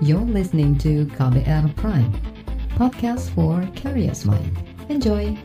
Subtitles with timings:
[0.00, 2.08] You're listening to KBR Prime,
[2.72, 4.48] podcast for curious mind.
[4.88, 5.36] Enjoy!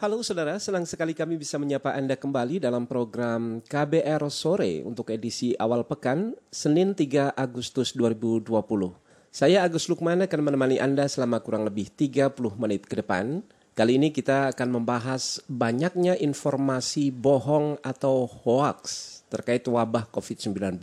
[0.00, 5.52] Halo saudara, senang sekali kami bisa menyapa Anda kembali dalam program KBR Sore untuk edisi
[5.60, 9.07] awal pekan, Senin 3 Agustus 2020.
[9.38, 13.46] Saya Agus Lukman akan menemani Anda selama kurang lebih 30 menit ke depan.
[13.70, 18.82] Kali ini kita akan membahas banyaknya informasi bohong atau hoax
[19.30, 20.82] terkait wabah COVID-19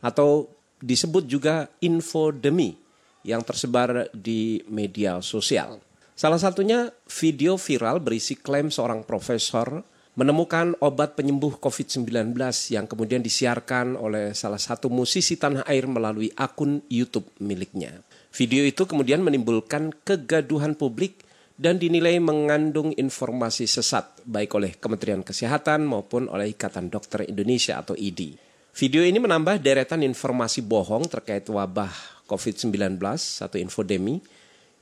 [0.00, 0.48] atau
[0.80, 2.80] disebut juga infodemi
[3.28, 5.76] yang tersebar di media sosial.
[6.16, 12.36] Salah satunya video viral berisi klaim seorang profesor menemukan obat penyembuh COVID-19
[12.68, 18.04] yang kemudian disiarkan oleh salah satu musisi tanah air melalui akun YouTube miliknya.
[18.32, 21.24] Video itu kemudian menimbulkan kegaduhan publik
[21.56, 27.96] dan dinilai mengandung informasi sesat baik oleh Kementerian Kesehatan maupun oleh Ikatan Dokter Indonesia atau
[27.96, 28.36] IDI.
[28.72, 31.92] Video ini menambah deretan informasi bohong terkait wabah
[32.24, 32.96] COVID-19
[33.44, 34.24] atau infodemi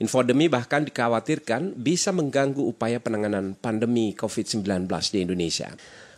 [0.01, 5.69] Infodemi bahkan dikhawatirkan bisa mengganggu upaya penanganan pandemi COVID-19 di Indonesia.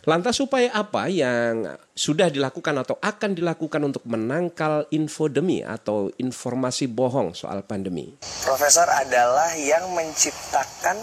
[0.07, 7.35] Lantas upaya apa yang sudah dilakukan atau akan dilakukan untuk menangkal infodemi atau informasi bohong
[7.35, 8.15] soal pandemi?
[8.47, 10.95] Profesor adalah yang menciptakan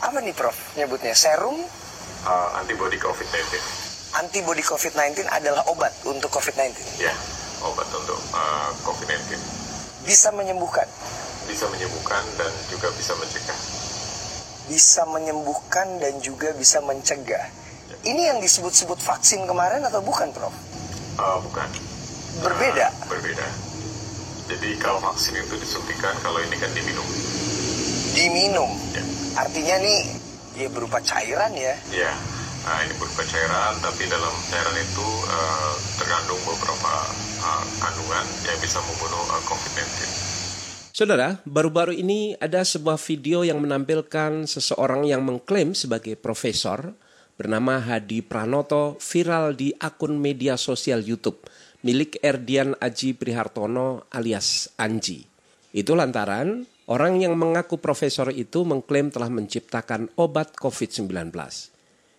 [0.00, 0.56] apa nih Prof?
[0.80, 1.60] Nyebutnya serum
[2.24, 3.60] uh, antibody COVID-19.
[4.24, 6.80] Antibody COVID-19 adalah obat untuk COVID-19.
[6.96, 7.12] Ya,
[7.60, 9.36] obat untuk uh, COVID-19.
[10.08, 10.88] Bisa menyembuhkan
[11.50, 13.60] bisa menyembuhkan dan juga bisa mencegah.
[14.70, 17.44] Bisa menyembuhkan dan juga bisa mencegah.
[17.90, 17.96] Ya.
[18.06, 20.54] Ini yang disebut-sebut vaksin kemarin atau bukan, Prof?
[21.18, 21.66] Uh, bukan.
[22.46, 22.86] Berbeda.
[23.02, 23.46] Uh, berbeda.
[24.46, 27.06] Jadi kalau vaksin itu disuntikan, kalau ini kan diminum.
[28.14, 28.70] Diminum.
[28.94, 29.02] Ya.
[29.42, 30.00] Artinya nih
[30.54, 31.74] ya berupa cairan ya?
[31.90, 32.14] Ya.
[32.60, 36.94] Nah, ini berupa cairan, tapi dalam cairan itu uh, terkandung beberapa
[37.42, 40.29] uh, kandungan yang bisa membunuh uh, COVID-19.
[41.00, 46.92] Saudara, baru-baru ini ada sebuah video yang menampilkan seseorang yang mengklaim sebagai profesor
[47.40, 51.40] bernama Hadi Pranoto viral di akun media sosial YouTube
[51.88, 55.24] milik Erdian Aji Prihartono alias Anji.
[55.72, 61.32] Itu lantaran orang yang mengaku profesor itu mengklaim telah menciptakan obat COVID-19.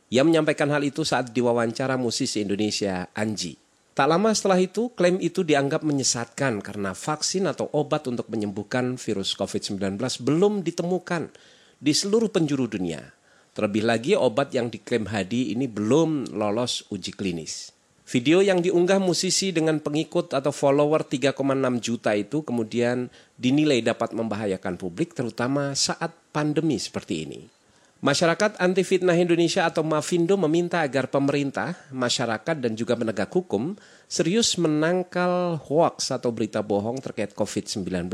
[0.09, 3.61] Ia menyampaikan hal itu saat diwawancara musisi Indonesia Anji.
[3.91, 9.35] Tak lama setelah itu, klaim itu dianggap menyesatkan karena vaksin atau obat untuk menyembuhkan virus
[9.35, 11.27] COVID-19 belum ditemukan
[11.75, 13.03] di seluruh penjuru dunia.
[13.51, 17.75] Terlebih lagi obat yang diklaim Hadi ini belum lolos uji klinis.
[18.07, 21.35] Video yang diunggah musisi dengan pengikut atau follower 3,6
[21.83, 27.60] juta itu kemudian dinilai dapat membahayakan publik terutama saat pandemi seperti ini.
[28.01, 33.77] Masyarakat Anti Fitnah Indonesia atau Mafindo meminta agar pemerintah, masyarakat dan juga penegak hukum
[34.09, 38.09] serius menangkal hoaks atau berita bohong terkait COVID-19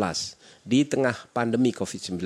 [0.67, 2.19] di tengah pandemi COVID-19.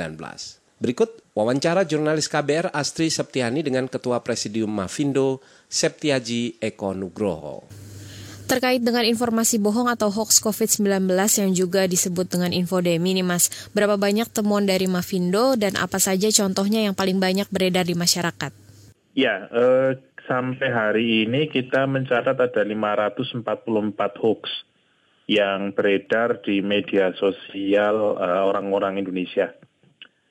[0.81, 7.80] Berikut wawancara jurnalis KBR Astri Septiani dengan Ketua Presidium Mafindo, Septiaji Eko Nugroho.
[8.51, 11.07] Terkait dengan informasi bohong atau hoax COVID-19
[11.39, 16.27] yang juga disebut dengan infodemi nih Mas, berapa banyak temuan dari Mavindo dan apa saja
[16.27, 18.51] contohnya yang paling banyak beredar di masyarakat?
[19.15, 19.95] Ya, eh,
[20.27, 24.67] sampai hari ini kita mencatat ada 544 hoax
[25.31, 29.55] yang beredar di media sosial eh, orang-orang Indonesia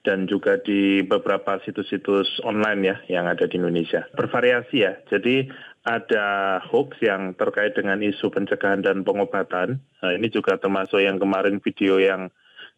[0.05, 4.09] dan juga di beberapa situs-situs online ya yang ada di Indonesia.
[4.17, 4.97] Bervariasi ya.
[5.09, 5.49] Jadi
[5.81, 9.81] ada hoax yang terkait dengan isu pencegahan dan pengobatan.
[10.05, 12.29] Nah, ini juga termasuk yang kemarin video yang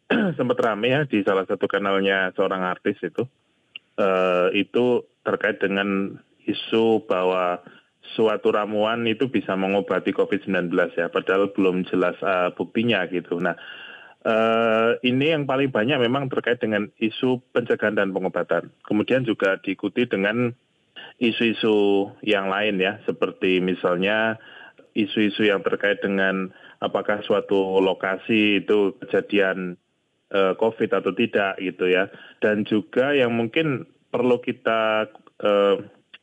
[0.39, 3.27] sempat rame ya di salah satu kanalnya seorang artis itu.
[3.93, 6.17] Uh, itu terkait dengan
[6.49, 7.61] isu bahwa
[8.17, 13.37] suatu ramuan itu bisa mengobati COVID-19 ya, padahal belum jelas uh, buktinya gitu.
[13.37, 13.53] Nah,
[14.25, 18.71] uh, ini yang paling banyak memang terkait dengan isu pencegahan dan pengobatan.
[18.81, 20.51] Kemudian juga diikuti dengan
[21.21, 24.37] isu-isu yang lain ya, seperti misalnya
[24.93, 29.77] isu-isu yang terkait dengan apakah suatu lokasi itu kejadian
[30.33, 32.09] uh, COVID atau tidak gitu ya.
[32.41, 35.09] Dan juga yang mungkin perlu kita
[35.41, 35.75] uh,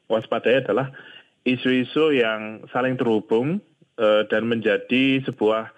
[0.07, 0.95] waspadai adalah
[1.43, 3.59] isu-isu yang saling terhubung
[3.99, 5.75] uh, dan menjadi sebuah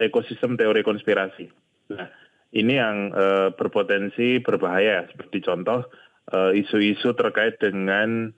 [0.00, 1.52] ekosistem teori konspirasi.
[1.92, 2.08] Nah,
[2.56, 5.84] ini yang uh, berpotensi berbahaya seperti contoh
[6.32, 8.30] isu-isu terkait dengan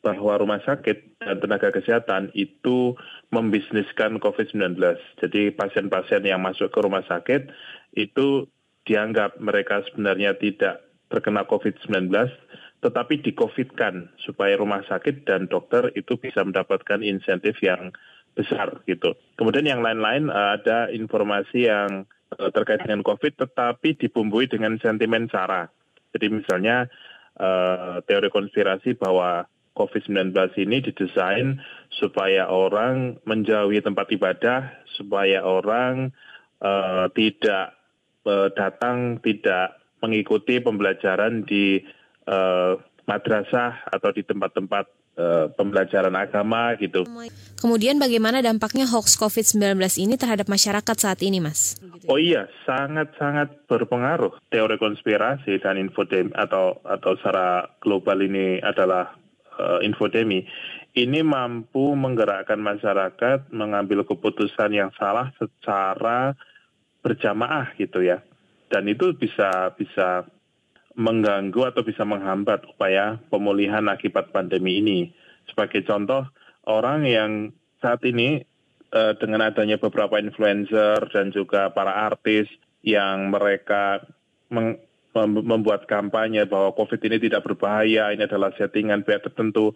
[0.00, 2.96] bahwa rumah sakit dan tenaga kesehatan itu
[3.28, 4.80] membisniskan COVID-19.
[5.20, 7.52] Jadi pasien-pasien yang masuk ke rumah sakit
[7.92, 8.48] itu
[8.88, 10.80] dianggap mereka sebenarnya tidak
[11.12, 12.08] terkena COVID-19
[12.80, 17.92] tetapi di-COVID-kan supaya rumah sakit dan dokter itu bisa mendapatkan insentif yang
[18.32, 19.12] besar gitu.
[19.36, 22.08] Kemudian yang lain-lain uh, ada informasi yang
[22.40, 25.68] uh, terkait dengan COVID tetapi dibumbui dengan sentimen sara.
[26.16, 26.88] Jadi misalnya
[27.36, 29.44] uh, teori konspirasi bahwa
[29.74, 36.10] COVID-19 ini didesain supaya orang menjauhi tempat ibadah, supaya orang
[36.60, 37.78] uh, tidak
[38.26, 41.80] uh, datang, tidak mengikuti pembelajaran di
[42.26, 44.84] uh, madrasah atau di tempat-tempat
[45.18, 47.04] uh, pembelajaran agama gitu.
[47.60, 51.76] Kemudian bagaimana dampaknya hoax COVID-19 ini terhadap masyarakat saat ini, Mas?
[52.08, 54.40] Oh iya, sangat-sangat berpengaruh.
[54.48, 59.12] Teori konspirasi dan infodemi atau atau secara global ini adalah
[59.60, 60.48] uh, infodemi.
[60.96, 66.34] Ini mampu menggerakkan masyarakat mengambil keputusan yang salah secara
[67.04, 68.24] berjamaah gitu ya
[68.70, 70.24] dan itu bisa bisa
[70.94, 75.10] mengganggu atau bisa menghambat upaya pemulihan akibat pandemi ini.
[75.50, 76.26] Sebagai contoh,
[76.66, 77.30] orang yang
[77.82, 78.42] saat ini
[78.94, 82.46] uh, dengan adanya beberapa influencer dan juga para artis
[82.86, 84.06] yang mereka
[85.18, 89.74] membuat kampanye bahwa COVID ini tidak berbahaya, ini adalah settingan pihak tertentu.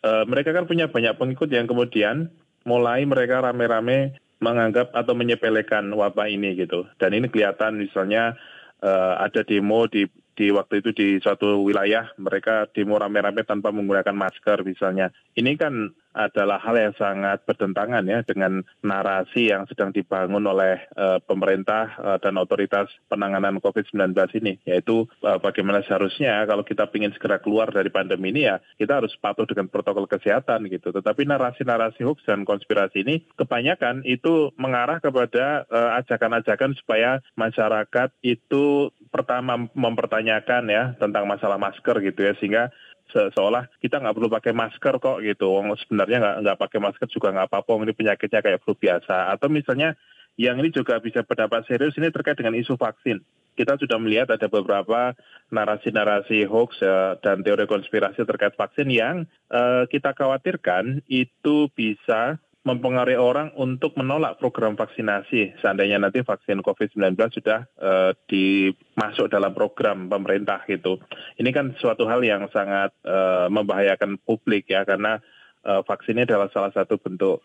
[0.00, 2.32] Uh, mereka kan punya banyak pengikut yang kemudian
[2.64, 6.88] mulai mereka rame-rame menganggap atau menyepelekan wabah ini gitu.
[6.96, 8.40] Dan ini kelihatan misalnya
[8.80, 14.16] uh, ada demo di di waktu itu di suatu wilayah mereka demo rame-rame tanpa menggunakan
[14.16, 15.12] masker misalnya.
[15.36, 21.22] Ini kan adalah hal yang sangat bertentangan ya dengan narasi yang sedang dibangun oleh uh,
[21.22, 27.38] pemerintah uh, dan otoritas penanganan COVID-19 ini, yaitu uh, bagaimana seharusnya kalau kita ingin segera
[27.38, 30.90] keluar dari pandemi ini ya kita harus patuh dengan protokol kesehatan gitu.
[30.90, 35.64] Tetapi narasi-narasi hoax dan konspirasi ini kebanyakan itu mengarah kepada
[36.02, 42.64] ajakan-ajakan supaya masyarakat itu pertama mempertanyakan ya tentang masalah masker gitu ya sehingga
[43.10, 45.46] se seolah kita nggak perlu pakai masker kok gitu.
[45.50, 47.70] Wong sebenarnya nggak nggak pakai masker juga nggak apa-apa.
[47.86, 49.34] Ini penyakitnya kayak flu biasa.
[49.34, 49.98] Atau misalnya
[50.40, 53.20] yang ini juga bisa berdampak serius ini terkait dengan isu vaksin.
[53.58, 55.12] Kita sudah melihat ada beberapa
[55.52, 63.16] narasi-narasi hoax ya, dan teori konspirasi terkait vaksin yang uh, kita khawatirkan itu bisa mempengaruhi
[63.16, 70.60] orang untuk menolak program vaksinasi seandainya nanti vaksin COVID-19 sudah uh, dimasuk dalam program pemerintah
[70.68, 71.00] gitu.
[71.40, 75.24] Ini kan suatu hal yang sangat uh, membahayakan publik ya karena
[75.64, 77.40] uh, vaksin ini adalah salah satu bentuk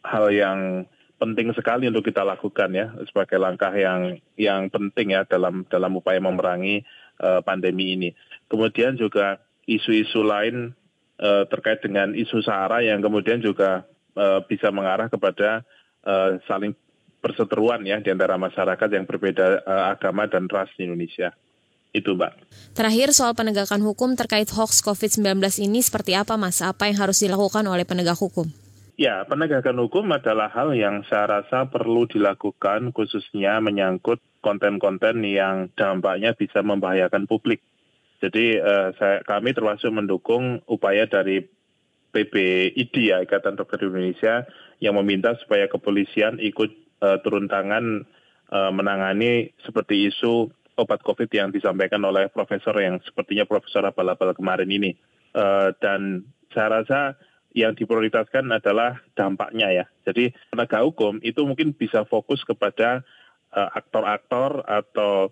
[0.00, 0.88] hal yang
[1.20, 6.24] penting sekali untuk kita lakukan ya sebagai langkah yang yang penting ya dalam dalam upaya
[6.24, 6.88] memerangi
[7.20, 8.16] uh, pandemi ini.
[8.48, 10.72] Kemudian juga isu-isu lain
[11.24, 15.62] terkait dengan isu sara yang kemudian juga uh, bisa mengarah kepada
[16.06, 16.74] uh, saling
[17.22, 21.32] perseteruan ya di antara masyarakat yang berbeda uh, agama dan ras di Indonesia.
[21.94, 22.32] Itu, Mbak.
[22.74, 26.58] Terakhir soal penegakan hukum terkait hoax COVID-19 ini seperti apa, Mas?
[26.58, 28.50] Apa yang harus dilakukan oleh penegak hukum?
[28.98, 36.30] Ya, penegakan hukum adalah hal yang saya rasa perlu dilakukan khususnya menyangkut konten-konten yang dampaknya
[36.34, 37.58] bisa membahayakan publik.
[38.22, 41.42] Jadi eh, saya, kami termasuk mendukung upaya dari
[42.14, 44.46] PBID ya Ikatan Dokter Indonesia
[44.78, 46.70] yang meminta supaya kepolisian ikut
[47.02, 48.06] uh, turun tangan
[48.54, 54.70] uh, menangani seperti isu obat COVID yang disampaikan oleh profesor yang sepertinya Profesor Abal-Abal kemarin
[54.70, 54.94] ini.
[55.34, 56.22] Uh, dan
[56.54, 57.00] saya rasa
[57.54, 59.84] yang diprioritaskan adalah dampaknya ya.
[60.06, 63.02] Jadi penegak hukum itu mungkin bisa fokus kepada
[63.54, 65.30] aktor-aktor uh, atau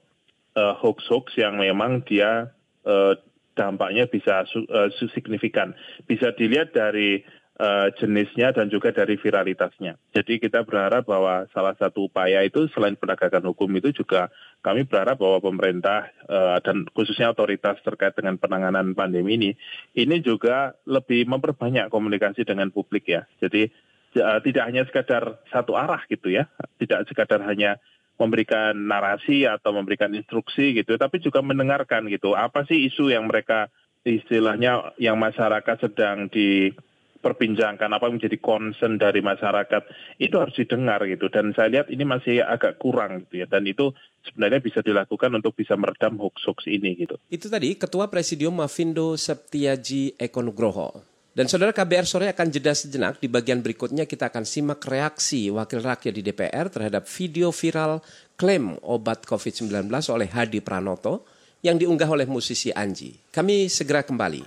[0.55, 2.55] uh, hoax-hoax yang memang dia
[2.87, 3.19] uh,
[3.53, 5.77] dampaknya bisa uh, signifikan.
[6.09, 7.21] Bisa dilihat dari
[7.61, 10.01] uh, jenisnya dan juga dari viralitasnya.
[10.17, 14.33] Jadi kita berharap bahwa salah satu upaya itu selain penegakan hukum itu juga
[14.65, 19.51] kami berharap bahwa pemerintah uh, dan khususnya otoritas terkait dengan penanganan pandemi ini
[19.97, 23.25] ini juga lebih memperbanyak komunikasi dengan publik ya.
[23.41, 23.69] Jadi
[24.13, 26.45] tidak hanya sekadar satu arah gitu ya,
[26.77, 27.81] tidak sekadar hanya
[28.23, 32.39] memberikan narasi atau memberikan instruksi gitu, tapi juga mendengarkan gitu.
[32.39, 33.67] Apa sih isu yang mereka
[34.07, 39.83] istilahnya yang masyarakat sedang diperbincangkan, apa menjadi concern dari masyarakat
[40.23, 41.27] itu harus didengar gitu.
[41.31, 43.47] Dan saya lihat ini masih agak kurang gitu ya.
[43.51, 43.91] Dan itu
[44.27, 47.19] sebenarnya bisa dilakukan untuk bisa meredam hoax-hoax ini gitu.
[47.31, 51.12] Itu tadi Ketua Presidium Mavindo Septiaji Ekonugroho.
[51.33, 53.17] Dan saudara KBR sore akan jeda sejenak.
[53.17, 58.05] Di bagian berikutnya kita akan simak reaksi wakil rakyat di DPR terhadap video viral
[58.37, 61.25] klaim obat COVID-19 oleh Hadi Pranoto
[61.65, 63.17] yang diunggah oleh musisi Anji.
[63.33, 64.45] Kami segera kembali.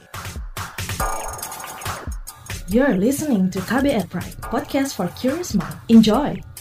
[2.70, 5.78] You're listening to KBR Pride, podcast for curious mind.
[5.90, 6.55] Enjoy!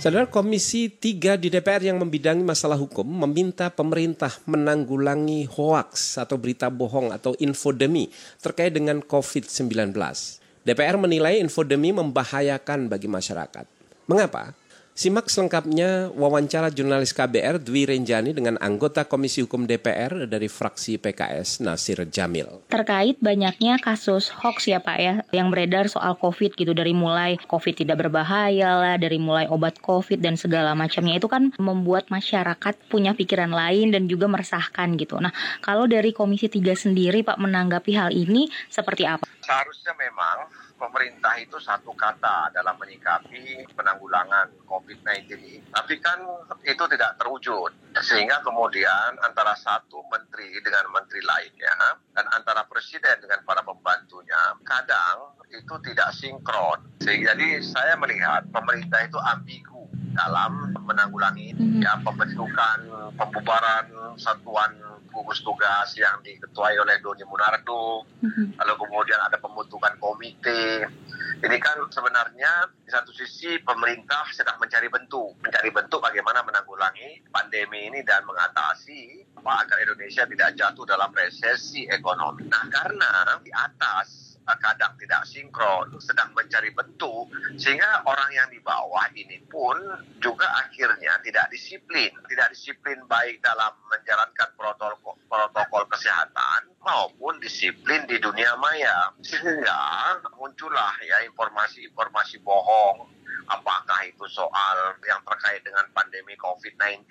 [0.00, 6.72] Saudara Komisi 3 di DPR yang membidangi masalah hukum meminta pemerintah menanggulangi hoaks atau berita
[6.72, 8.08] bohong atau infodemi
[8.40, 9.92] terkait dengan COVID-19.
[10.64, 13.68] DPR menilai infodemi membahayakan bagi masyarakat.
[14.08, 14.56] Mengapa?
[14.90, 21.64] Simak selengkapnya wawancara jurnalis KBR Dwi Renjani dengan anggota Komisi Hukum DPR dari fraksi PKS
[21.64, 22.66] Nasir Jamil.
[22.68, 27.86] Terkait banyaknya kasus hoax ya Pak ya, yang beredar soal COVID gitu dari mulai COVID
[27.86, 33.14] tidak berbahaya lah, dari mulai obat COVID dan segala macamnya itu kan membuat masyarakat punya
[33.14, 35.16] pikiran lain dan juga meresahkan gitu.
[35.22, 35.32] Nah,
[35.64, 39.24] kalau dari Komisi 3 sendiri Pak menanggapi hal ini seperti apa?
[39.40, 45.60] Seharusnya memang pemerintah itu satu kata dalam menyikapi penanggulangan COVID-19 ini.
[45.68, 46.24] Tapi kan
[46.64, 47.70] itu tidak terwujud.
[48.00, 55.36] Sehingga kemudian antara satu menteri dengan menteri lainnya dan antara presiden dengan para pembantunya kadang
[55.52, 56.80] itu tidak sinkron.
[57.04, 59.84] Jadi saya melihat pemerintah itu ambigu
[60.14, 61.82] dalam menanggulangi mm-hmm.
[61.82, 62.78] ya pembentukan
[63.14, 63.86] pembubaran
[64.18, 64.74] satuan
[65.10, 68.56] gugus tugas yang diketuai oleh Doni Munardo, mm-hmm.
[68.56, 70.86] lalu kemudian ada pembentukan komite.
[71.40, 77.88] Ini kan sebenarnya di satu sisi pemerintah sedang mencari bentuk, mencari bentuk bagaimana menanggulangi pandemi
[77.88, 82.44] ini dan mengatasi apa agar Indonesia tidak jatuh dalam resesi ekonomi.
[82.44, 87.30] Nah, karena di atas kadang tidak sinkron, sedang mencari bentuk,
[87.60, 89.76] sehingga orang yang di bawah ini pun
[90.18, 98.16] juga akhirnya tidak disiplin, tidak disiplin baik dalam menjalankan protokol, protokol kesehatan maupun disiplin di
[98.18, 99.78] dunia maya, sehingga
[100.34, 107.06] muncullah ya informasi-informasi bohong apakah itu soal yang terkait dengan pandemi COVID-19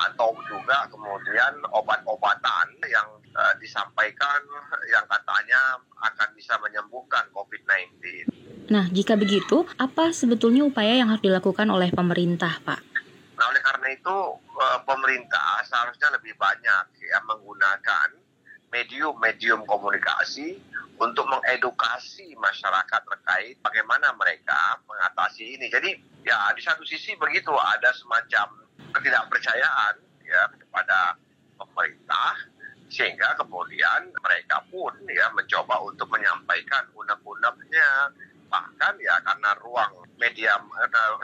[0.00, 4.40] atau juga kemudian obat-obatan yang uh, disampaikan
[4.88, 8.30] yang katanya akan bisa menyembuhkan COVID-19.
[8.72, 12.80] Nah, jika begitu, apa sebetulnya upaya yang harus dilakukan oleh pemerintah, Pak?
[13.36, 18.21] Nah, oleh karena itu uh, pemerintah seharusnya lebih banyak ya menggunakan
[18.72, 20.56] medium-medium komunikasi
[20.96, 25.68] untuk mengedukasi masyarakat terkait bagaimana mereka mengatasi ini.
[25.68, 28.64] Jadi ya di satu sisi begitu ada semacam
[28.96, 31.20] ketidakpercayaan ya kepada
[31.60, 32.34] pemerintah
[32.92, 38.12] sehingga kemudian mereka pun ya mencoba untuk menyampaikan unek-uneknya
[38.52, 40.52] bahkan ya karena ruang media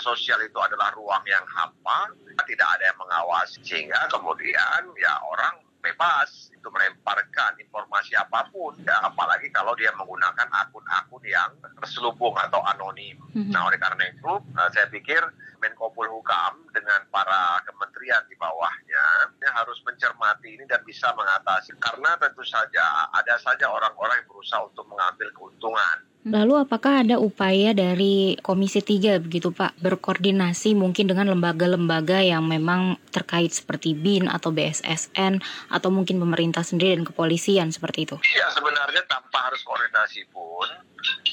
[0.01, 2.09] sosial itu adalah ruang yang hampa
[2.49, 8.99] tidak ada yang mengawasi sehingga kemudian ya orang bebas itu melemparkan informasi apa pun ya
[9.07, 13.17] apalagi kalau dia menggunakan akun-akun yang terselubung atau anonim.
[13.33, 13.55] Mm-hmm.
[13.55, 15.23] Nah oleh karena itu uh, saya pikir
[15.59, 19.05] Menko Polhukam dengan para kementerian di bawahnya
[19.43, 24.63] ya, harus mencermati ini dan bisa mengatasi karena tentu saja ada saja orang-orang yang berusaha
[24.63, 31.33] untuk mengambil keuntungan Lalu apakah ada upaya dari Komisi 3 begitu Pak berkoordinasi mungkin dengan
[31.33, 35.41] lembaga-lembaga yang memang terkait seperti BIN atau BSSN
[35.73, 38.17] atau mungkin pemerintah sendiri dan kepolisian seperti itu?
[38.37, 40.88] Ya sebenarnya tanpa harus koordinasi pun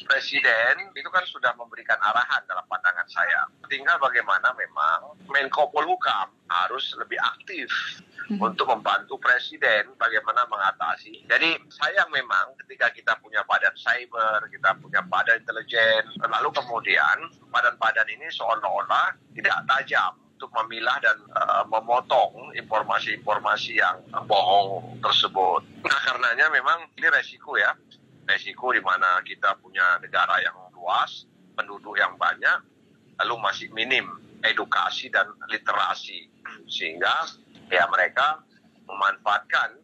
[0.05, 3.50] Presiden itu kan sudah memberikan arahan dalam pandangan saya.
[3.65, 7.67] Tinggal bagaimana memang Menko Polhukam harus lebih aktif
[8.29, 8.38] hmm.
[8.41, 11.25] untuk membantu presiden bagaimana mengatasi.
[11.25, 17.17] Jadi sayang memang ketika kita punya badan cyber, kita punya badan intelijen, lalu kemudian
[17.50, 25.63] badan-badan ini seolah-olah tidak tajam untuk memilah dan uh, memotong informasi-informasi yang bohong tersebut.
[25.88, 27.72] Nah, karenanya memang ini resiko ya,
[28.25, 32.62] resiko di mana kita punya negara yang luas, penduduk yang banyak,
[33.22, 34.05] lalu masih minim
[34.46, 36.29] edukasi dan literasi
[36.70, 37.29] sehingga
[37.72, 38.41] ya mereka
[38.86, 39.82] memanfaatkan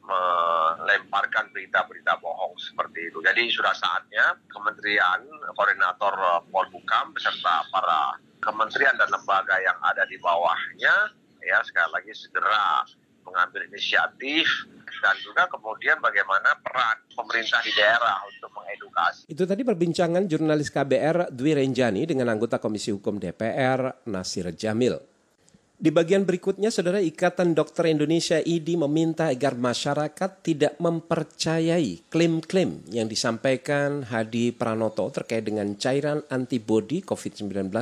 [0.00, 3.22] melemparkan berita-berita bohong seperti itu.
[3.22, 5.22] Jadi sudah saatnya Kementerian
[5.54, 12.84] Koordinator Polhukam beserta para kementerian dan lembaga yang ada di bawahnya ya sekali lagi segera
[13.28, 14.48] mengambil inisiatif
[15.00, 19.26] dan juga kemudian bagaimana peran pemerintah di daerah untuk mengedukasi.
[19.32, 25.10] Itu tadi perbincangan jurnalis KBR Dwi Renjani dengan anggota Komisi Hukum DPR Nasir Jamil.
[25.80, 33.08] Di bagian berikutnya, Saudara Ikatan Dokter Indonesia IDI meminta agar masyarakat tidak mempercayai klaim-klaim yang
[33.08, 37.72] disampaikan Hadi Pranoto terkait dengan cairan antibodi COVID-19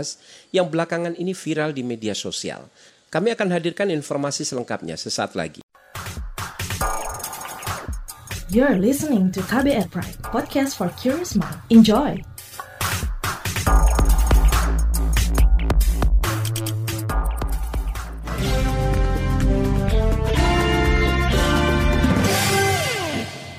[0.55, 2.71] yang belakangan ini viral di media sosial.
[3.11, 5.67] Kami akan hadirkan informasi selengkapnya sesaat lagi.
[8.49, 11.61] You're listening to KBR Pride, podcast for curious mind.
[11.69, 12.17] Enjoy!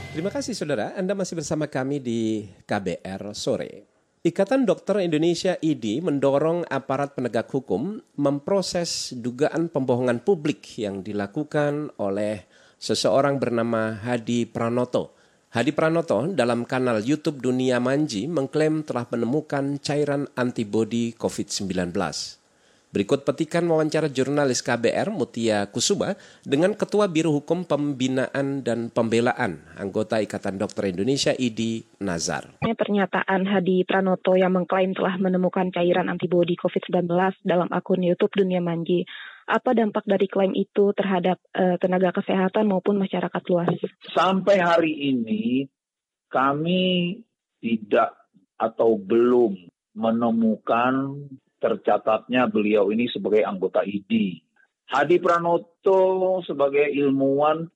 [0.10, 3.86] Terima kasih saudara, Anda masih bersama kami di KBR Sore.
[4.26, 12.49] Ikatan Dokter Indonesia IDI mendorong aparat penegak hukum memproses dugaan pembohongan publik yang dilakukan oleh
[12.80, 15.14] seseorang bernama Hadi Pranoto.
[15.52, 22.39] Hadi Pranoto dalam kanal YouTube Dunia Manji mengklaim telah menemukan cairan antibodi COVID-19.
[22.90, 30.18] Berikut petikan wawancara jurnalis KBR Mutia Kusuma dengan Ketua Biro Hukum Pembinaan dan Pembelaan anggota
[30.18, 32.58] Ikatan Dokter Indonesia IDI Nazar.
[32.66, 37.06] Pernyataan Hadi Pranoto yang mengklaim telah menemukan cairan antibodi COVID-19
[37.46, 39.06] dalam akun YouTube Dunia Manji.
[39.46, 43.70] Apa dampak dari klaim itu terhadap uh, tenaga kesehatan maupun masyarakat luas?
[44.18, 45.70] Sampai hari ini
[46.34, 47.22] kami
[47.62, 48.18] tidak
[48.58, 49.54] atau belum
[49.94, 51.22] menemukan
[51.60, 54.42] tercatatnya beliau ini sebagai anggota ID.
[54.90, 57.68] Hadi Pranoto sebagai ilmuwan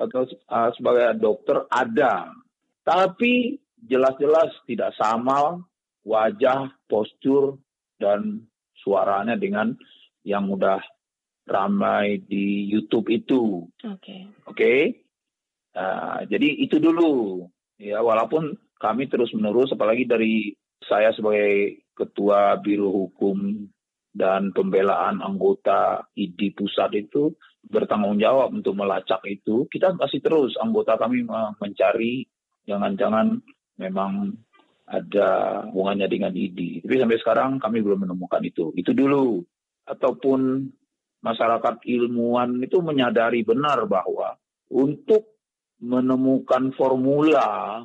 [0.00, 2.32] atau uh, sebagai dokter ada,
[2.80, 5.60] tapi jelas-jelas tidak sama
[6.06, 7.60] wajah, postur,
[8.00, 8.46] dan
[8.78, 9.76] suaranya dengan
[10.26, 10.82] yang mudah
[11.46, 13.66] ramai di YouTube itu.
[13.84, 13.98] Oke.
[13.98, 14.20] Okay.
[14.46, 14.56] Oke.
[14.56, 14.80] Okay?
[15.72, 17.46] Uh, jadi itu dulu.
[17.82, 20.54] Ya, walaupun kami terus menerus, apalagi dari
[20.88, 23.68] saya sebagai Ketua Biro Hukum
[24.12, 27.32] dan Pembelaan anggota ID pusat itu
[27.64, 29.64] bertanggung jawab untuk melacak itu.
[29.68, 31.24] Kita masih terus anggota kami
[31.56, 32.26] mencari
[32.68, 33.40] jangan-jangan
[33.80, 34.36] memang
[34.88, 36.84] ada hubungannya dengan ID.
[36.84, 38.76] Tapi sampai sekarang kami belum menemukan itu.
[38.76, 39.40] Itu dulu.
[39.88, 40.68] Ataupun
[41.22, 44.36] masyarakat ilmuwan itu menyadari benar bahwa
[44.68, 45.32] untuk
[45.82, 47.82] menemukan formula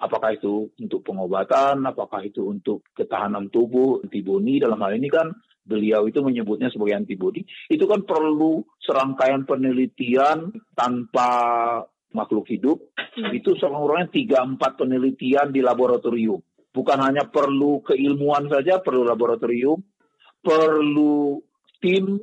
[0.00, 5.30] apakah itu untuk pengobatan, apakah itu untuk ketahanan tubuh, antibodi dalam hal ini kan
[5.60, 7.44] beliau itu menyebutnya sebagai antibodi.
[7.68, 11.30] Itu kan perlu serangkaian penelitian tanpa
[12.16, 12.90] makhluk hidup.
[12.96, 13.30] Hmm.
[13.36, 16.40] Itu seorang tiga empat penelitian di laboratorium.
[16.70, 19.82] Bukan hanya perlu keilmuan saja, perlu laboratorium,
[20.40, 21.42] perlu
[21.82, 22.18] tim,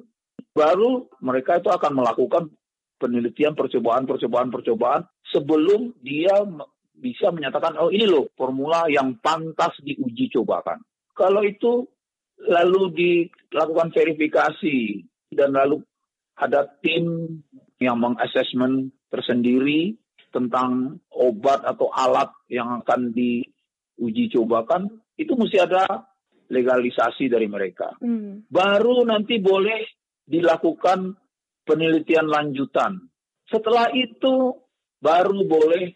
[0.56, 2.44] baru mereka itu akan melakukan
[2.98, 6.34] penelitian, percobaan, percobaan, percobaan sebelum dia
[6.98, 10.82] bisa menyatakan oh ini loh formula yang pantas diuji cobakan.
[11.14, 11.86] Kalau itu
[12.46, 15.02] lalu dilakukan verifikasi
[15.34, 15.82] dan lalu
[16.38, 17.38] ada tim
[17.82, 19.98] yang mengassessment tersendiri
[20.30, 24.86] tentang obat atau alat yang akan diuji cobakan,
[25.18, 26.06] itu mesti ada
[26.54, 27.98] legalisasi dari mereka.
[27.98, 28.46] Hmm.
[28.46, 29.82] Baru nanti boleh
[30.28, 31.16] dilakukan
[31.66, 33.02] penelitian lanjutan.
[33.48, 34.56] Setelah itu
[35.00, 35.96] baru boleh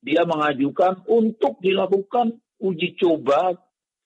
[0.00, 3.56] dia mengajukan untuk dilakukan uji coba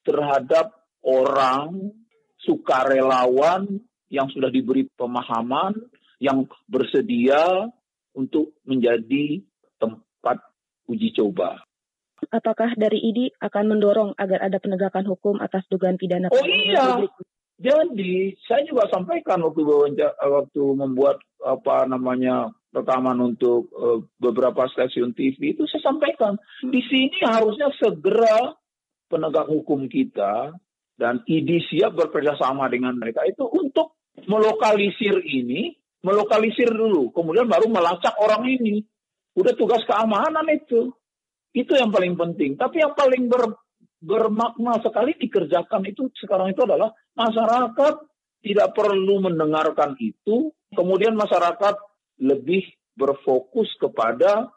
[0.02, 1.94] terhadap orang
[2.42, 3.80] sukarelawan
[4.12, 5.74] yang sudah diberi pemahaman,
[6.20, 7.70] yang bersedia
[8.14, 9.42] untuk menjadi
[9.80, 10.38] tempat
[10.86, 11.64] uji coba.
[12.30, 16.32] Apakah dari IDI akan mendorong agar ada penegakan hukum atas dugaan pidana?
[16.32, 17.04] Oh iya,
[17.60, 19.62] jadi saya juga sampaikan waktu
[20.18, 26.34] waktu membuat apa namanya rekaman untuk uh, beberapa stasiun TV itu saya sampaikan
[26.66, 28.50] di sini harusnya segera
[29.06, 30.50] penegak hukum kita
[30.98, 33.94] dan ID siap bekerjasama dengan mereka itu untuk
[34.26, 35.74] melokalisir ini,
[36.06, 38.82] melokalisir dulu, kemudian baru melacak orang ini.
[39.34, 40.94] Udah tugas keamanan itu.
[41.54, 42.54] Itu yang paling penting.
[42.54, 43.58] Tapi yang paling ber,
[43.98, 47.94] bermakna sekali dikerjakan itu sekarang itu adalah masyarakat
[48.44, 51.74] tidak perlu mendengarkan itu, kemudian masyarakat
[52.20, 54.50] lebih berfokus kepada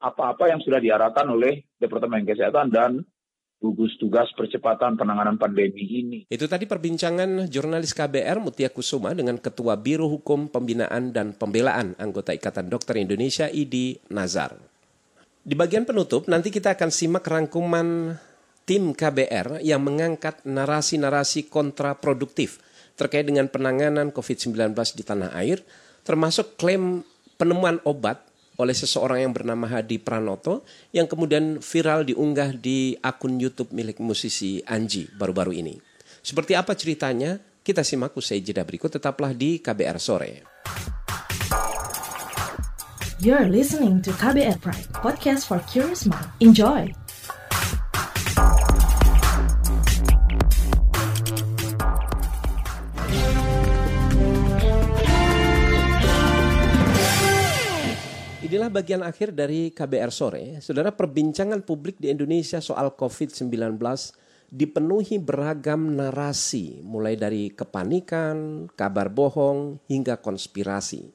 [0.00, 3.04] apa-apa yang sudah diarahkan oleh Departemen Kesehatan dan
[3.56, 6.18] gugus tugas percepatan penanganan pandemi ini.
[6.28, 12.36] Itu tadi perbincangan jurnalis KBR Mutia Kusuma dengan Ketua Biro Hukum Pembinaan dan Pembelaan anggota
[12.36, 14.52] Ikatan Dokter Indonesia IDI Nazar.
[15.46, 18.18] Di bagian penutup nanti kita akan simak rangkuman
[18.66, 22.60] tim KBR yang mengangkat narasi-narasi kontraproduktif
[22.98, 25.62] terkait dengan penanganan COVID-19 di tanah air,
[26.06, 27.02] termasuk klaim
[27.34, 28.22] penemuan obat
[28.56, 30.64] oleh seseorang yang bernama Hadi Pranoto
[30.94, 35.74] yang kemudian viral diunggah di akun YouTube milik musisi Anji baru-baru ini.
[36.22, 37.36] Seperti apa ceritanya?
[37.66, 40.32] Kita simak usai jeda berikut tetaplah di KBR sore.
[43.18, 46.30] You're listening to KBR Pride, podcast for curious mind.
[46.38, 47.05] Enjoy.
[58.66, 60.58] Inilah bagian akhir dari KBR sore.
[60.58, 63.78] Saudara, perbincangan publik di Indonesia soal COVID-19
[64.50, 71.06] dipenuhi beragam narasi, mulai dari kepanikan, kabar bohong, hingga konspirasi.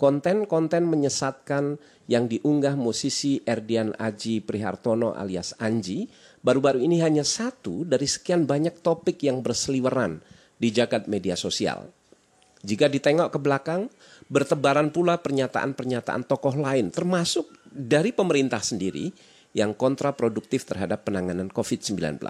[0.00, 1.76] konten-konten menyesatkan
[2.08, 6.08] yang diunggah musisi Erdian Aji Prihartono alias Anji
[6.40, 10.24] baru-baru ini hanya satu dari sekian banyak topik yang berseliweran
[10.56, 11.92] di jagat media sosial.
[12.64, 13.92] Jika ditengok ke belakang,
[14.30, 19.10] bertebaran pula pernyataan-pernyataan tokoh lain termasuk dari pemerintah sendiri
[19.50, 22.22] yang kontraproduktif terhadap penanganan COVID-19.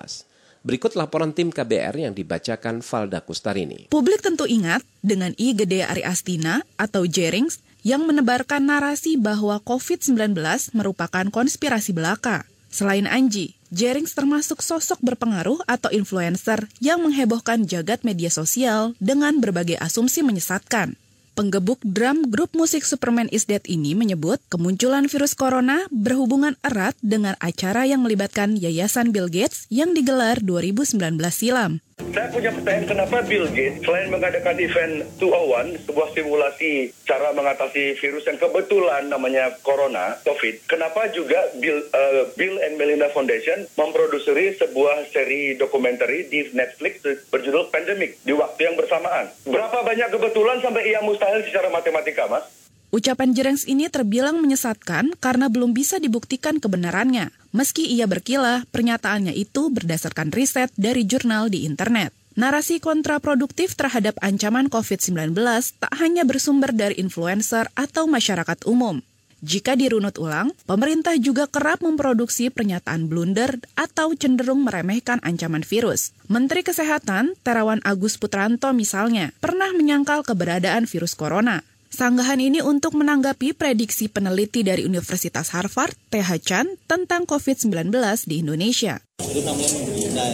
[0.60, 3.88] Berikut laporan tim KBR yang dibacakan Valda Kustarini.
[3.88, 10.36] Publik tentu ingat dengan I Gede Ari Astina atau Jerings yang menebarkan narasi bahwa COVID-19
[10.76, 12.44] merupakan konspirasi belaka.
[12.68, 19.80] Selain Anji, Jerings termasuk sosok berpengaruh atau influencer yang menghebohkan jagat media sosial dengan berbagai
[19.80, 20.94] asumsi menyesatkan.
[21.40, 27.32] Penggebuk drum grup musik Superman is Dead ini menyebut kemunculan virus corona berhubungan erat dengan
[27.40, 31.00] acara yang melibatkan Yayasan Bill Gates yang digelar 2019
[31.32, 31.80] silam.
[32.10, 38.24] Saya punya pertanyaan kenapa Bill Gates selain mengadakan event 201, sebuah simulasi cara mengatasi virus
[38.24, 45.10] yang kebetulan namanya Corona, COVID, kenapa juga Bill, uh, Bill and Melinda Foundation memproduksi sebuah
[45.10, 49.30] seri dokumenter di Netflix berjudul Pandemic di waktu yang bersamaan?
[49.44, 52.59] Berapa banyak kebetulan sampai ia mustahil secara matematika, Mas?
[52.90, 57.30] Ucapan Jerengs ini terbilang menyesatkan karena belum bisa dibuktikan kebenarannya.
[57.54, 62.10] Meski ia berkilah, pernyataannya itu berdasarkan riset dari jurnal di internet.
[62.34, 65.38] Narasi kontraproduktif terhadap ancaman COVID-19
[65.78, 68.98] tak hanya bersumber dari influencer atau masyarakat umum.
[69.40, 76.12] Jika dirunut ulang, pemerintah juga kerap memproduksi pernyataan blunder atau cenderung meremehkan ancaman virus.
[76.28, 81.64] Menteri Kesehatan, Terawan Agus Putranto misalnya, pernah menyangkal keberadaan virus corona.
[81.90, 87.90] Sanggahan ini untuk menanggapi prediksi peneliti dari Universitas Harvard, TH Chan, tentang COVID-19
[88.30, 89.02] di Indonesia.
[89.18, 90.26] Itu namanya menghina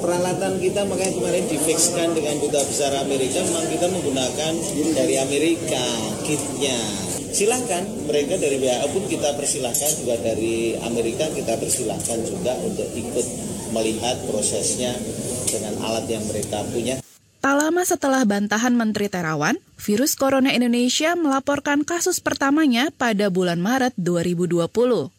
[0.00, 4.52] Peralatan kita makanya kemarin difixkan dengan duta besar Amerika, memang kita menggunakan
[4.96, 5.84] dari Amerika
[6.24, 6.80] kitnya.
[7.28, 13.26] Silahkan, mereka dari WHO pun kita persilahkan, juga dari Amerika kita persilahkan juga untuk ikut
[13.76, 14.96] melihat prosesnya
[15.44, 16.96] dengan alat yang mereka punya.
[17.40, 23.96] Tak lama setelah bantahan Menteri Terawan, virus corona Indonesia melaporkan kasus pertamanya pada bulan Maret
[23.96, 24.68] 2020.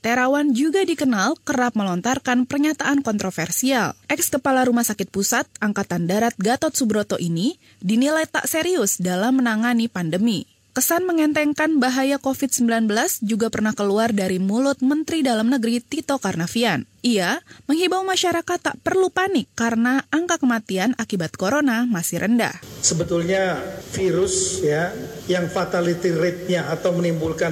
[0.05, 3.97] Terawan juga dikenal kerap melontarkan pernyataan kontroversial.
[4.05, 10.45] Ex-kepala Rumah Sakit Pusat Angkatan Darat Gatot Subroto ini dinilai tak serius dalam menangani pandemi.
[10.71, 12.87] Kesan mengentengkan bahaya COVID-19
[13.27, 16.87] juga pernah keluar dari mulut Menteri Dalam Negeri Tito Karnavian.
[17.03, 22.55] Ia menghimbau masyarakat tak perlu panik karena angka kematian akibat corona masih rendah.
[22.79, 23.59] Sebetulnya
[23.91, 24.95] virus ya
[25.27, 27.51] yang fatality rate-nya atau menimbulkan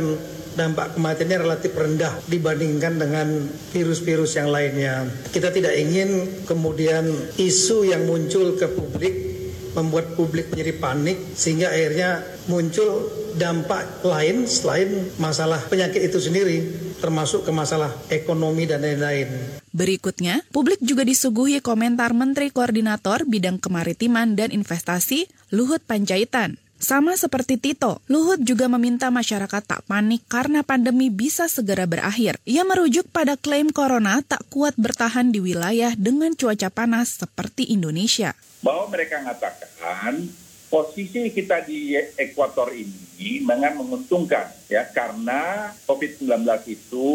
[0.55, 3.27] dampak kematiannya relatif rendah dibandingkan dengan
[3.75, 5.11] virus-virus yang lainnya.
[5.27, 9.29] Kita tidak ingin kemudian isu yang muncul ke publik
[9.77, 16.57] membuat publik menjadi panik sehingga akhirnya muncul dampak lain selain masalah penyakit itu sendiri
[16.99, 19.59] termasuk ke masalah ekonomi dan lain-lain.
[19.69, 26.57] Berikutnya, publik juga disuguhi komentar Menteri Koordinator Bidang Kemaritiman dan Investasi Luhut Panjaitan.
[26.79, 32.39] Sama seperti Tito, Luhut juga meminta masyarakat tak panik karena pandemi bisa segera berakhir.
[32.47, 38.31] Ia merujuk pada klaim corona tak kuat bertahan di wilayah dengan cuaca panas seperti Indonesia.
[38.63, 40.31] Bahwa mereka mengatakan
[40.71, 47.11] posisi kita di ekuator ini memang menguntungkan ya karena COVID-19 itu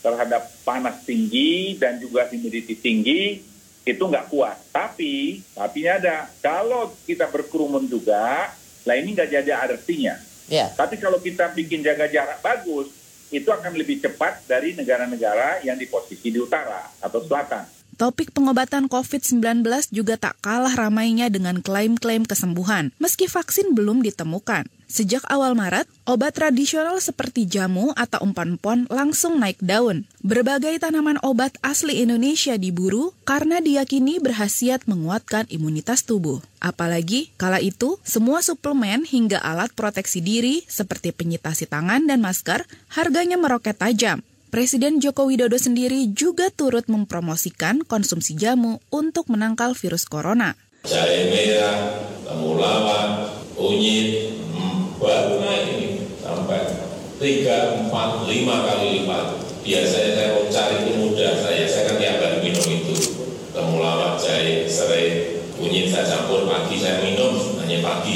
[0.00, 3.44] terhadap panas tinggi dan juga humidity tinggi
[3.84, 4.56] itu nggak kuat.
[4.72, 8.52] Tapi, tapi ada, kalau kita berkerumun juga,
[8.88, 10.16] Nah ini nggak jadi artinya.
[10.48, 10.72] Yeah.
[10.72, 12.88] Tapi kalau kita bikin jaga jarak bagus,
[13.28, 17.68] itu akan lebih cepat dari negara-negara yang di posisi di utara atau selatan.
[18.00, 19.60] Topik pengobatan COVID-19
[19.92, 24.70] juga tak kalah ramainya dengan klaim-klaim kesembuhan, meski vaksin belum ditemukan.
[24.88, 30.08] Sejak awal Maret, obat tradisional seperti jamu atau empon-empon langsung naik daun.
[30.24, 36.40] Berbagai tanaman obat asli Indonesia diburu karena diyakini berhasiat menguatkan imunitas tubuh.
[36.56, 43.36] Apalagi, kala itu, semua suplemen hingga alat proteksi diri seperti penyitasi tangan dan masker harganya
[43.36, 44.24] meroket tajam.
[44.48, 50.56] Presiden Joko Widodo sendiri juga turut mempromosikan konsumsi jamu untuk menangkal virus corona.
[50.88, 54.32] Jahe merah, temulawak, kunyit,
[54.98, 56.60] baru naik ini sampai
[57.18, 59.26] 3, 4, 5 kali lipat.
[59.62, 62.94] Biasanya saya mau cari itu mudah, saya, saya kan tiap hari minum itu.
[63.52, 68.14] Temulawak, jahe, serai, kunyit saya campur, pagi saya minum, hanya pagi,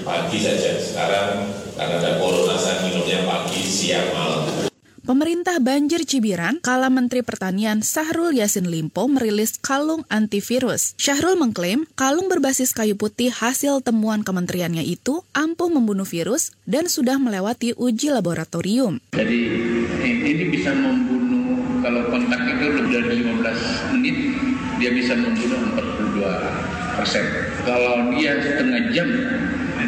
[0.00, 0.80] pagi saja.
[0.80, 4.67] Sekarang karena ada corona saya minumnya pagi, siang, malam.
[5.08, 10.92] Pemerintah Banjir Cibiran, kala Menteri Pertanian Sahrul Yasin Limpo merilis kalung antivirus.
[11.00, 17.16] Syahrul mengklaim kalung berbasis kayu putih hasil temuan kementeriannya itu ampuh membunuh virus dan sudah
[17.16, 19.00] melewati uji laboratorium.
[19.16, 19.40] Jadi
[19.96, 24.16] ini bisa membunuh kalau kontak itu lebih dari 15 menit
[24.76, 25.72] dia bisa membunuh
[26.20, 27.24] 42 persen.
[27.64, 29.08] Kalau dia setengah jam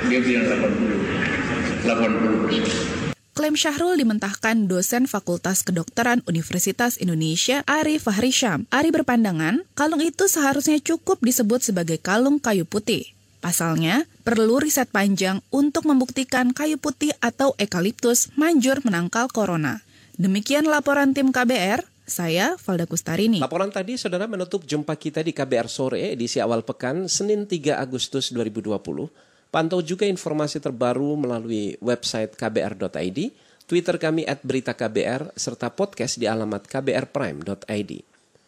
[0.08, 3.09] dia bisa 80 80 persen.
[3.30, 8.66] Klaim Syahrul dimentahkan dosen Fakultas Kedokteran Universitas Indonesia Ari Fahrisham.
[8.74, 13.06] Ari berpandangan, kalung itu seharusnya cukup disebut sebagai kalung kayu putih.
[13.38, 19.80] Pasalnya, perlu riset panjang untuk membuktikan kayu putih atau ekaliptus manjur menangkal corona.
[20.18, 23.38] Demikian laporan tim KBR, saya Valda Kustarini.
[23.38, 28.34] Laporan tadi saudara menutup jumpa kita di KBR sore edisi awal pekan Senin 3 Agustus
[28.34, 29.29] 2020.
[29.50, 33.18] Pantau juga informasi terbaru melalui website kbr.id,
[33.66, 37.92] Twitter kami at berita KBR, serta podcast di alamat kbrprime.id.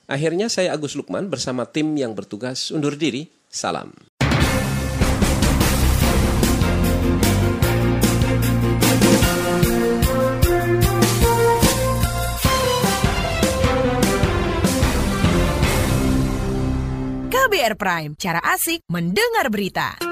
[0.06, 3.26] Akhirnya saya Agus Lukman bersama tim yang bertugas undur diri.
[3.50, 3.90] Salam.
[17.26, 20.11] KBR Prime, cara asik mendengar berita.